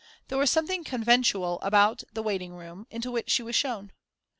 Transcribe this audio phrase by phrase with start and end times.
[0.29, 3.91] There was something conventual about the waiting room, into which she was shown.